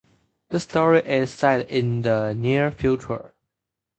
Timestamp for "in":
1.69-2.01